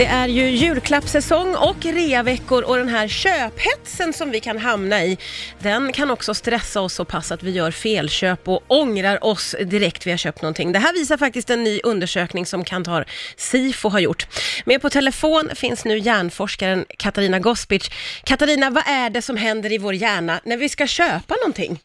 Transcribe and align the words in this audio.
Det 0.00 0.06
är 0.06 0.28
ju 0.28 0.50
julklappssäsong 0.50 1.56
och 1.56 1.84
reaveckor 1.84 2.62
och 2.62 2.76
den 2.76 2.88
här 2.88 3.08
köphetsen 3.08 4.12
som 4.12 4.30
vi 4.30 4.40
kan 4.40 4.58
hamna 4.58 5.04
i, 5.04 5.18
den 5.58 5.92
kan 5.92 6.10
också 6.10 6.34
stressa 6.34 6.80
oss 6.80 6.94
så 6.94 7.04
pass 7.04 7.32
att 7.32 7.42
vi 7.42 7.50
gör 7.50 7.70
felköp 7.70 8.48
och 8.48 8.62
ångrar 8.66 9.24
oss 9.24 9.56
direkt 9.64 10.06
vi 10.06 10.10
har 10.10 10.18
köpt 10.18 10.42
någonting. 10.42 10.72
Det 10.72 10.78
här 10.78 10.94
visar 10.94 11.16
faktiskt 11.16 11.50
en 11.50 11.64
ny 11.64 11.80
undersökning 11.84 12.46
som 12.46 12.64
Kantar 12.64 13.06
Sifo 13.36 13.88
har 13.88 14.00
gjort. 14.00 14.26
Med 14.64 14.82
på 14.82 14.90
telefon 14.90 15.50
finns 15.54 15.84
nu 15.84 15.98
hjärnforskaren 15.98 16.84
Katarina 16.98 17.38
Gospic. 17.38 17.90
Katarina, 18.24 18.70
vad 18.70 18.84
är 18.86 19.10
det 19.10 19.22
som 19.22 19.36
händer 19.36 19.72
i 19.72 19.78
vår 19.78 19.94
hjärna 19.94 20.40
när 20.44 20.56
vi 20.56 20.68
ska 20.68 20.86
köpa 20.86 21.34
någonting? 21.34 21.78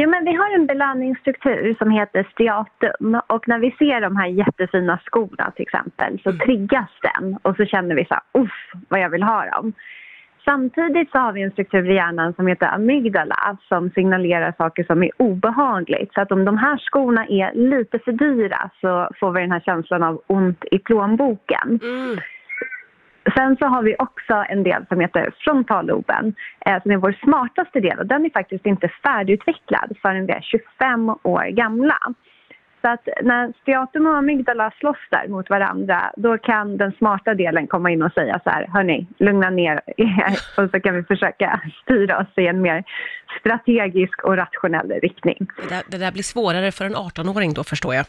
Jo, 0.00 0.10
men 0.10 0.24
vi 0.24 0.34
har 0.34 0.54
en 0.54 0.66
belöningsstruktur 0.66 1.74
som 1.78 1.90
heter 1.90 2.28
stiatum 2.32 3.20
och 3.26 3.48
när 3.48 3.58
vi 3.58 3.70
ser 3.70 4.00
de 4.00 4.16
här 4.16 4.26
jättefina 4.26 5.00
skorna 5.04 5.50
till 5.50 5.62
exempel 5.62 6.20
så 6.22 6.30
Mm. 6.30 6.38
triggas 6.38 6.90
den 7.02 7.38
och 7.42 7.56
så 7.56 7.64
känner 7.64 7.94
vi 7.94 8.04
så 8.04 8.14
här, 8.14 8.42
uff 8.42 8.72
vad 8.88 9.00
jag 9.00 9.10
vill 9.10 9.22
ha 9.22 9.44
dem. 9.44 9.72
Samtidigt 10.44 11.10
så 11.10 11.18
har 11.18 11.32
vi 11.32 11.42
en 11.42 11.50
struktur 11.50 11.90
i 11.90 11.94
hjärnan 11.94 12.34
som 12.34 12.46
heter 12.46 12.66
amygdala 12.66 13.56
som 13.68 13.90
signalerar 13.90 14.54
saker 14.58 14.84
som 14.84 15.02
är 15.02 15.10
obehagligt. 15.16 16.14
Så 16.14 16.20
att 16.20 16.32
om 16.32 16.44
de 16.44 16.58
här 16.58 16.76
skorna 16.78 17.26
är 17.26 17.54
lite 17.54 17.98
för 17.98 18.12
dyra 18.12 18.70
så 18.80 19.08
får 19.20 19.32
vi 19.32 19.40
den 19.40 19.52
här 19.52 19.60
känslan 19.60 20.02
av 20.02 20.22
ont 20.26 20.64
i 20.70 20.78
plånboken. 20.78 21.80
Mm. 21.82 22.18
Sen 23.36 23.56
så 23.56 23.66
har 23.66 23.82
vi 23.82 23.96
också 23.98 24.44
en 24.48 24.62
del 24.62 24.86
som 24.88 25.00
heter 25.00 25.34
frontalloben 25.38 26.34
eh, 26.66 26.82
som 26.82 26.90
är 26.90 26.96
vår 26.96 27.16
smartaste 27.24 27.80
del 27.80 27.98
och 27.98 28.06
den 28.06 28.24
är 28.24 28.30
faktiskt 28.30 28.66
inte 28.66 28.88
färdigutvecklad 29.02 29.96
förrän 30.02 30.26
vi 30.26 30.32
är 30.32 30.40
25 30.40 31.10
år 31.22 31.44
gamla. 31.50 31.98
Så 32.82 32.88
att 32.88 33.08
när 33.22 33.52
Steatum 33.62 34.06
och 34.06 34.16
amygdala 34.16 34.72
slåss 34.80 34.96
där 35.10 35.28
mot 35.28 35.50
varandra 35.50 36.12
då 36.16 36.38
kan 36.38 36.76
den 36.76 36.92
smarta 36.92 37.34
delen 37.34 37.66
komma 37.66 37.90
in 37.90 38.02
och 38.02 38.12
säga 38.12 38.40
så 38.44 38.50
här, 38.50 38.66
hörni, 38.66 39.06
lugna 39.18 39.50
ner 39.50 39.80
er 39.96 40.38
och 40.62 40.70
så 40.70 40.80
kan 40.80 40.94
vi 40.94 41.02
försöka 41.02 41.60
styra 41.82 42.18
oss 42.18 42.32
i 42.36 42.46
en 42.46 42.60
mer 42.60 42.84
strategisk 43.40 44.24
och 44.24 44.36
rationell 44.36 44.90
riktning. 45.02 45.46
Det, 45.56 45.74
där, 45.74 45.82
det 45.88 45.98
där 45.98 46.12
blir 46.12 46.22
svårare 46.22 46.72
för 46.72 46.84
en 46.84 46.96
18-åring 46.96 47.54
då 47.54 47.64
förstår 47.64 47.94
jag. 47.94 48.06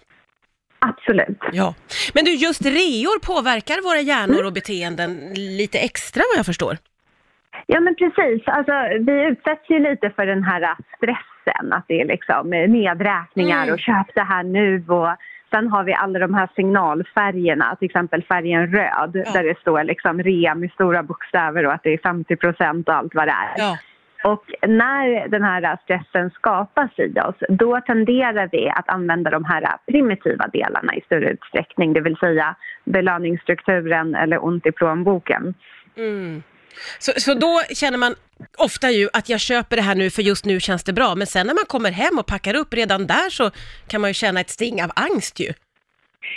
Absolut. 1.01 1.37
Ja. 1.51 1.73
Men 2.13 2.25
du, 2.25 2.31
just 2.35 2.65
reor 2.65 3.19
påverkar 3.19 3.83
våra 3.83 4.01
hjärnor 4.01 4.45
och 4.45 4.53
beteenden 4.53 5.11
lite 5.35 5.77
extra 5.79 6.21
vad 6.31 6.37
jag 6.39 6.45
förstår. 6.45 6.77
Ja 7.65 7.79
men 7.79 7.95
precis, 7.95 8.47
alltså, 8.47 8.71
vi 9.07 9.27
utsätts 9.27 9.69
ju 9.69 9.79
lite 9.79 10.09
för 10.15 10.25
den 10.25 10.43
här 10.43 10.75
stressen 10.97 11.73
att 11.73 11.85
det 11.87 12.01
är 12.01 12.05
liksom 12.05 12.49
nedräkningar 12.49 13.63
Mm. 13.63 13.73
och 13.73 13.79
köp 13.79 14.07
det 14.15 14.23
här 14.23 14.43
nu 14.43 14.83
och 14.87 15.15
sen 15.49 15.67
har 15.67 15.83
vi 15.83 15.93
alla 15.93 16.19
de 16.19 16.33
här 16.33 16.49
signalfärgerna, 16.55 17.75
till 17.75 17.85
exempel 17.85 18.23
färgen 18.23 18.67
röd 18.67 19.11
Ja. 19.25 19.31
där 19.33 19.43
det 19.43 19.59
står 19.59 19.83
liksom 19.83 20.23
rea 20.23 20.55
med 20.55 20.71
stora 20.71 21.03
bokstäver 21.03 21.65
och 21.65 21.73
att 21.73 21.83
det 21.83 21.93
är 21.93 21.97
50 21.97 22.35
procent 22.35 22.87
och 22.89 22.95
allt 22.95 23.15
vad 23.15 23.27
det 23.27 23.31
är. 23.31 23.53
Ja. 23.57 23.77
Och 24.23 24.43
när 24.67 25.27
den 25.27 25.43
här 25.43 25.77
stressen 25.83 26.29
skapas 26.29 26.99
i 26.99 27.19
oss, 27.19 27.35
då 27.49 27.81
tenderar 27.81 28.49
vi 28.51 28.69
att 28.69 28.89
använda 28.89 29.29
de 29.29 29.45
här 29.45 29.77
primitiva 29.87 30.47
delarna 30.47 30.95
i 30.95 31.01
större 31.01 31.29
utsträckning, 31.29 31.93
det 31.93 32.01
vill 32.01 32.17
säga 32.17 32.55
belöningsstrukturen 32.85 34.15
eller 34.15 34.45
ont 34.45 34.65
i 34.65 34.71
plånboken. 34.71 35.53
Mm. 35.97 36.43
Så, 36.99 37.11
så 37.17 37.33
då 37.33 37.61
känner 37.75 37.97
man 37.97 38.15
ofta 38.57 38.91
ju 38.91 39.09
att 39.13 39.29
jag 39.29 39.39
köper 39.39 39.75
det 39.75 39.81
här 39.81 39.95
nu 39.95 40.09
för 40.09 40.21
just 40.21 40.45
nu 40.45 40.59
känns 40.59 40.83
det 40.83 40.93
bra, 40.93 41.15
men 41.15 41.27
sen 41.27 41.47
när 41.47 41.53
man 41.53 41.65
kommer 41.67 41.91
hem 41.91 42.19
och 42.19 42.25
packar 42.25 42.55
upp 42.55 42.73
redan 42.73 43.07
där 43.07 43.29
så 43.29 43.51
kan 43.87 44.01
man 44.01 44.09
ju 44.09 44.13
känna 44.13 44.39
ett 44.39 44.49
sting 44.49 44.83
av 44.83 44.91
angst 44.95 45.39
ju. 45.39 45.53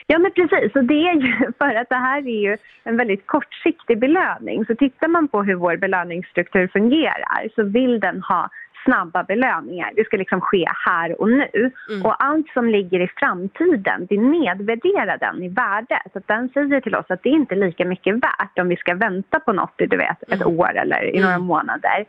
Ja 0.06 0.18
men 0.18 0.30
precis, 0.32 0.76
och 0.76 0.84
det 0.84 1.08
är 1.08 1.14
ju 1.14 1.52
för 1.58 1.74
att 1.74 1.88
det 1.88 1.96
här 1.96 2.18
är 2.18 2.40
ju 2.42 2.56
en 2.84 2.96
väldigt 2.96 3.26
kortsiktig 3.26 3.98
belöning. 3.98 4.64
Så 4.66 4.74
tittar 4.74 5.08
man 5.08 5.28
på 5.28 5.42
hur 5.42 5.54
vår 5.54 5.76
belöningsstruktur 5.76 6.68
fungerar 6.68 7.48
så 7.54 7.62
vill 7.62 8.00
den 8.00 8.22
ha 8.22 8.50
snabba 8.84 9.22
belöningar. 9.24 9.90
Det 9.96 10.04
ska 10.04 10.16
liksom 10.16 10.40
ske 10.40 10.64
här 10.86 11.20
och 11.20 11.28
nu. 11.30 11.70
Mm. 11.90 12.02
Och 12.06 12.24
allt 12.24 12.48
som 12.48 12.68
ligger 12.68 13.00
i 13.00 13.08
framtiden, 13.16 14.06
det 14.10 14.18
nedvärderar 14.20 15.18
den 15.18 15.42
i 15.42 15.48
värde. 15.48 15.98
Så 16.12 16.20
den 16.26 16.48
säger 16.48 16.80
till 16.80 16.94
oss 16.94 17.06
att 17.08 17.22
det 17.22 17.28
är 17.28 17.32
inte 17.32 17.54
lika 17.54 17.84
mycket 17.84 18.14
värt 18.14 18.58
om 18.60 18.68
vi 18.68 18.76
ska 18.76 18.94
vänta 18.94 19.40
på 19.40 19.52
något 19.52 19.80
i 19.80 19.86
du 19.86 19.96
vet, 19.96 20.22
ett 20.22 20.42
Mm. 20.42 20.58
år 20.60 20.76
eller 20.76 21.14
i 21.16 21.20
några 21.20 21.34
Mm. 21.34 21.46
månader. 21.46 22.04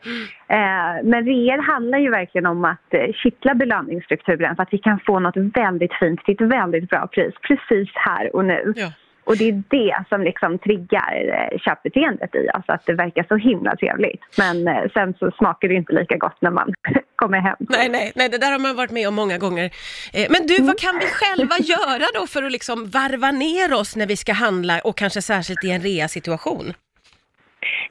Eh, 0.48 1.04
men 1.04 1.24
reor 1.24 1.62
handlar 1.62 1.98
ju 1.98 2.10
verkligen 2.10 2.46
om 2.46 2.64
att 2.64 2.94
eh, 2.94 3.12
kittla 3.12 3.54
belöningsstrukturen 3.54 4.56
för 4.56 4.62
att 4.62 4.72
vi 4.72 4.78
kan 4.78 5.00
få 5.06 5.18
något 5.18 5.36
väldigt 5.36 5.92
fint 5.94 6.24
till 6.24 6.34
ett 6.34 6.40
väldigt 6.40 6.90
bra 6.90 7.06
pris 7.06 7.34
precis 7.42 7.88
här 7.94 8.36
och 8.36 8.44
nu. 8.44 8.72
Ja. 8.76 8.92
Och 9.26 9.36
det 9.36 9.48
är 9.48 9.62
det 9.68 10.04
som 10.08 10.20
liksom 10.22 10.58
triggar 10.58 11.12
eh, 11.38 11.58
köpbeteendet 11.58 12.34
i 12.34 12.48
oss, 12.58 12.64
att 12.66 12.86
det 12.86 12.92
verkar 12.94 13.24
så 13.28 13.36
himla 13.36 13.76
trevligt. 13.76 14.20
Men 14.38 14.68
eh, 14.68 14.90
sen 14.94 15.14
så 15.18 15.30
smakar 15.30 15.68
det 15.68 15.74
inte 15.74 15.92
lika 15.92 16.16
gott 16.16 16.38
när 16.40 16.50
man 16.50 16.74
kommer 17.16 17.38
hem. 17.38 17.56
Nej, 17.58 17.88
nej, 17.88 18.12
nej, 18.14 18.28
det 18.28 18.38
där 18.38 18.52
har 18.52 18.58
man 18.58 18.76
varit 18.76 18.90
med 18.90 19.08
om 19.08 19.14
många 19.14 19.38
gånger. 19.38 19.64
Eh, 20.12 20.26
men 20.30 20.46
du, 20.46 20.62
vad 20.62 20.78
kan 20.78 20.98
vi 20.98 21.06
själva 21.06 21.56
göra 21.58 22.06
då 22.14 22.26
för 22.26 22.42
att 22.42 22.52
liksom 22.52 22.90
varva 22.90 23.30
ner 23.30 23.72
oss 23.80 23.96
när 23.96 24.06
vi 24.06 24.16
ska 24.16 24.32
handla 24.32 24.80
och 24.80 24.96
kanske 24.96 25.22
särskilt 25.22 25.64
i 25.64 25.70
en 25.70 25.80
rea-situation? 25.80 26.74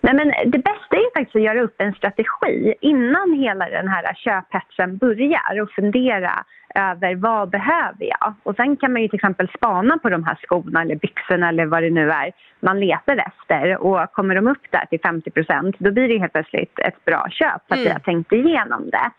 Nej, 0.05 0.13
men 0.13 0.51
det 0.51 0.57
bästa 0.57 0.95
är 0.95 1.13
faktiskt 1.19 1.35
att 1.35 1.41
göra 1.41 1.61
upp 1.61 1.75
en 1.81 1.93
strategi 1.93 2.73
innan 2.81 3.33
hela 3.33 3.69
den 3.69 3.87
här 3.87 4.13
köphetsen 4.13 4.97
börjar 4.97 5.61
och 5.61 5.71
fundera 5.71 6.43
över 6.75 7.15
vad 7.15 7.49
behöver 7.49 8.05
jag? 8.05 8.33
Och 8.43 8.55
sen 8.55 8.77
kan 8.77 8.93
man 8.93 9.01
ju 9.01 9.07
till 9.07 9.15
exempel 9.15 9.47
spana 9.57 9.97
på 9.97 10.09
de 10.09 10.23
här 10.23 10.35
skorna 10.43 10.81
eller 10.81 10.95
byxorna 10.95 11.49
eller 11.49 11.65
vad 11.65 11.83
det 11.83 11.89
nu 11.89 12.11
är 12.11 12.31
man 12.59 12.79
letar 12.79 13.17
efter 13.27 13.77
och 13.77 14.11
kommer 14.13 14.35
de 14.35 14.47
upp 14.47 14.65
där 14.69 14.85
till 14.85 14.99
50% 14.99 15.75
då 15.79 15.91
blir 15.91 16.07
det 16.07 16.19
helt 16.19 16.33
plötsligt 16.33 16.79
ett 16.79 17.05
bra 17.05 17.27
köp 17.29 17.61
för 17.67 17.75
att 17.75 17.79
vi 17.79 17.85
Mm. 17.85 17.93
har 17.93 17.99
tänkt 17.99 18.31
igenom 18.31 18.89
det. 18.89 19.09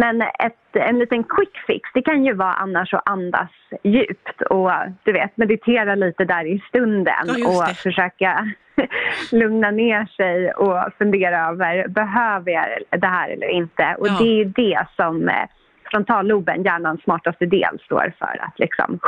Men 0.00 0.22
ett, 0.22 0.76
en 0.76 0.98
liten 0.98 1.24
quick 1.24 1.56
fix, 1.66 1.90
det 1.94 2.02
kan 2.02 2.24
ju 2.24 2.34
vara 2.34 2.52
annars 2.52 2.94
att 2.94 3.08
andas 3.08 3.50
djupt 3.84 4.42
och 4.50 4.70
du 5.04 5.12
vet 5.12 5.36
meditera 5.36 5.94
lite 5.94 6.24
där 6.24 6.44
i 6.46 6.62
stunden 6.68 7.14
Ja, 7.36 7.48
och 7.48 7.76
försöka 7.76 8.46
lugna 9.32 9.70
ner 9.70 10.06
sig 10.16 10.52
och 10.52 10.92
fundera 10.98 11.48
över 11.48 11.88
behöver 11.88 12.50
jag 12.52 12.66
det 13.00 13.06
här 13.06 13.30
eller 13.30 13.48
inte. 13.48 13.96
Och 13.98 14.08
Ja. 14.08 14.16
det 14.20 14.24
är 14.24 14.34
ju 14.36 14.44
det 14.44 14.86
som 14.96 15.28
eh, 15.28 15.34
frontalloben, 15.90 16.62
hjärnans 16.62 17.02
smartaste 17.02 17.46
del, 17.46 17.78
står 17.84 18.12
för. 18.18 18.44
Att 18.44 18.58
liksom 18.58 18.98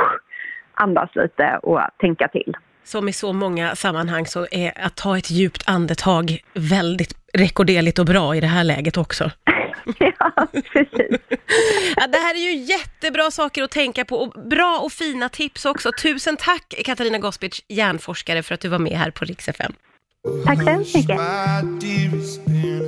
andas 0.73 1.09
lite 1.15 1.59
och 1.63 1.81
tänka 1.97 2.27
till. 2.27 2.57
Som 2.83 3.09
i 3.09 3.13
så 3.13 3.33
många 3.33 3.75
sammanhang 3.75 4.25
så 4.25 4.47
är 4.51 4.85
att 4.85 4.95
ta 4.95 5.17
ett 5.17 5.31
djupt 5.31 5.63
andetag 5.69 6.37
väldigt 6.53 7.13
rekorderligt 7.33 7.99
och 7.99 8.05
bra 8.05 8.35
i 8.35 8.39
det 8.39 8.47
här 8.47 8.63
läget 8.63 8.97
också. 8.97 9.31
ja, 10.19 10.47
precis. 10.73 11.21
Ja, 11.95 12.07
det 12.07 12.17
här 12.17 12.35
är 12.35 12.51
ju 12.51 12.55
jättebra 12.55 13.31
saker 13.31 13.63
att 13.63 13.71
tänka 13.71 14.05
på 14.05 14.17
och 14.17 14.49
bra 14.49 14.79
och 14.83 14.91
fina 14.91 15.29
tips 15.29 15.65
också. 15.65 15.91
Tusen 16.01 16.37
tack 16.37 16.73
Katarina 16.85 17.17
Gospic, 17.17 17.63
hjärnforskare, 17.67 18.43
för 18.43 18.53
att 18.53 18.61
du 18.61 18.67
var 18.67 18.79
med 18.79 18.97
här 18.97 19.11
på 19.11 19.25
Rix 19.25 19.47
FM. 19.47 19.73
Tack 20.45 20.63
så 20.63 20.69
hemskt 20.69 20.95
mycket. 20.95 21.19